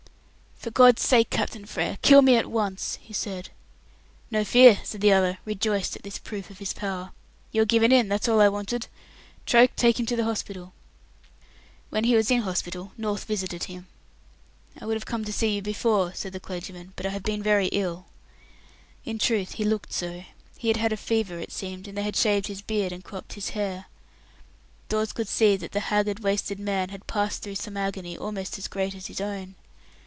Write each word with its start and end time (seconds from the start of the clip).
"For 0.63 0.69
God's 0.69 1.01
sake, 1.01 1.31
Captain 1.31 1.65
Frere, 1.65 1.97
kill 2.03 2.21
me 2.21 2.35
at 2.35 2.45
once!" 2.45 2.99
he 3.01 3.13
said. 3.13 3.49
"No 4.29 4.43
fear," 4.45 4.79
said 4.83 5.01
the 5.01 5.11
other, 5.11 5.39
rejoiced 5.43 5.95
at 5.95 6.03
this 6.03 6.19
proof 6.19 6.51
of 6.51 6.59
his 6.59 6.71
power. 6.71 7.09
"You've 7.51 7.67
given 7.67 7.91
in; 7.91 8.09
that's 8.09 8.29
all 8.29 8.39
I 8.39 8.47
wanted. 8.47 8.85
Troke, 9.47 9.75
take 9.75 9.99
him 9.99 10.03
off 10.03 10.09
to 10.09 10.15
the 10.17 10.23
hospital." 10.23 10.73
When 11.89 12.03
he 12.03 12.15
was 12.15 12.29
in 12.29 12.41
hospital, 12.41 12.91
North 12.95 13.23
visited 13.23 13.63
him. 13.63 13.87
"I 14.79 14.85
would 14.85 14.93
have 14.95 15.07
come 15.07 15.25
to 15.25 15.33
see 15.33 15.55
you 15.55 15.63
before," 15.63 16.13
said 16.13 16.31
the 16.31 16.39
clergyman, 16.39 16.93
"but 16.95 17.07
I 17.07 17.09
have 17.09 17.23
been 17.23 17.41
very 17.41 17.69
ill." 17.71 18.05
In 19.03 19.17
truth 19.17 19.53
he 19.53 19.63
looked 19.65 19.91
so. 19.91 20.25
He 20.59 20.67
had 20.67 20.77
had 20.77 20.93
a 20.93 20.97
fever, 20.97 21.39
it 21.39 21.51
seemed, 21.51 21.87
and 21.87 21.97
they 21.97 22.03
had 22.03 22.15
shaved 22.15 22.45
his 22.45 22.61
beard, 22.61 22.91
and 22.91 23.03
cropped 23.03 23.33
his 23.33 23.49
hair. 23.57 23.85
Dawes 24.89 25.11
could 25.11 25.27
see 25.27 25.57
that 25.57 25.71
the 25.71 25.79
haggard, 25.89 26.19
wasted 26.19 26.59
man 26.59 26.89
had 26.89 27.07
passed 27.07 27.41
through 27.41 27.55
some 27.55 27.77
agony 27.77 28.15
almost 28.15 28.59
as 28.59 28.67
great 28.67 28.93
as 28.93 29.07
his 29.07 29.19
own. 29.19 29.55